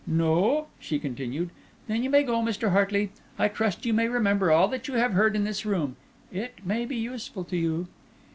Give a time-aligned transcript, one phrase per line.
[0.07, 1.51] No?" she continued;
[1.87, 2.71] "then you may go, Mr.
[2.71, 3.11] Hartley.
[3.37, 5.95] I trust you may remember all that you have heard in this room;
[6.31, 7.87] it may be useful to you."